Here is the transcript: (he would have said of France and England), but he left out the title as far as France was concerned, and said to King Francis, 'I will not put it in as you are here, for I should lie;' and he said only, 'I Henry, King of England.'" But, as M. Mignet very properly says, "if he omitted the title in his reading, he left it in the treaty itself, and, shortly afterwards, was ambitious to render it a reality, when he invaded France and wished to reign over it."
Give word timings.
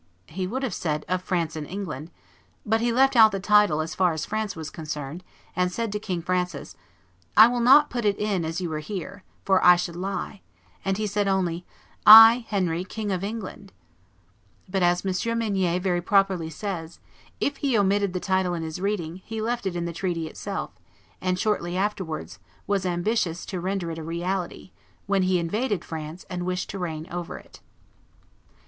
(he 0.25 0.47
would 0.47 0.63
have 0.63 0.73
said 0.73 1.05
of 1.07 1.21
France 1.21 1.55
and 1.55 1.67
England), 1.67 2.09
but 2.65 2.81
he 2.81 2.91
left 2.91 3.15
out 3.15 3.31
the 3.31 3.39
title 3.39 3.81
as 3.81 3.93
far 3.93 4.13
as 4.13 4.25
France 4.25 4.55
was 4.55 4.71
concerned, 4.71 5.23
and 5.55 5.71
said 5.71 5.91
to 5.91 5.99
King 5.99 6.23
Francis, 6.23 6.75
'I 7.37 7.47
will 7.49 7.59
not 7.59 7.91
put 7.91 8.03
it 8.03 8.17
in 8.17 8.43
as 8.43 8.59
you 8.59 8.73
are 8.73 8.79
here, 8.79 9.21
for 9.45 9.63
I 9.63 9.75
should 9.75 9.95
lie;' 9.95 10.41
and 10.83 10.97
he 10.97 11.05
said 11.05 11.27
only, 11.27 11.67
'I 12.07 12.45
Henry, 12.49 12.83
King 12.83 13.11
of 13.11 13.23
England.'" 13.23 13.73
But, 14.67 14.81
as 14.81 15.05
M. 15.05 15.11
Mignet 15.37 15.83
very 15.83 16.01
properly 16.01 16.49
says, 16.49 16.99
"if 17.39 17.57
he 17.57 17.77
omitted 17.77 18.13
the 18.13 18.19
title 18.19 18.55
in 18.55 18.63
his 18.63 18.81
reading, 18.81 19.17
he 19.17 19.39
left 19.39 19.67
it 19.67 19.75
in 19.75 19.85
the 19.85 19.93
treaty 19.93 20.25
itself, 20.25 20.71
and, 21.21 21.37
shortly 21.37 21.77
afterwards, 21.77 22.39
was 22.65 22.87
ambitious 22.87 23.45
to 23.45 23.59
render 23.61 23.91
it 23.91 23.99
a 23.99 24.03
reality, 24.03 24.71
when 25.05 25.21
he 25.21 25.37
invaded 25.37 25.85
France 25.85 26.25
and 26.27 26.43
wished 26.43 26.71
to 26.71 26.79
reign 26.79 27.07
over 27.11 27.37
it." 27.37 27.59